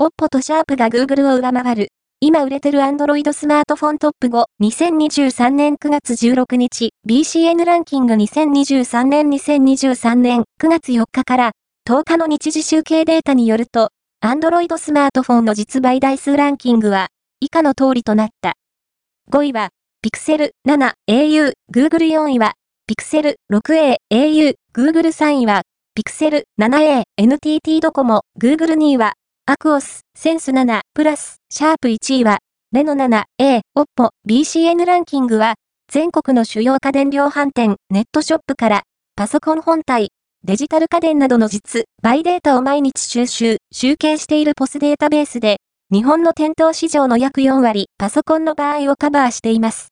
[0.00, 1.88] OPPO とシャープが Google を上回る。
[2.20, 11.50] 今売れてる Android スマートフォントップ5、2023年9月16日、BCN ランキング2023年2023年9月4日から
[11.88, 13.90] 10日の日時集計データによると、
[14.24, 17.08] Android スマートフォンの実売台数ランキングは
[17.40, 18.54] 以下の通りとなった。
[19.32, 19.70] 5位は、
[20.06, 22.54] Pixel 7 au、Google 4位は、
[22.88, 25.62] Pixel 6a au、Google 3位は、
[25.98, 29.14] Pixel 7a NTT ドコモ、Google 2位は、
[29.50, 35.54] アクオス、センス7、プラス、シャープ1位は、レノ 7A、OPPO、BCN ランキングは、
[35.90, 38.82] 全国の主要家電量販店、ネットショップから、
[39.16, 40.10] パソコン本体、
[40.44, 49.86] デジタル家電などの実、バイデータを毎日収集、集計しているポスデータベースで、日本の店頭市場の約4割、パソコンの場合をカバーしています。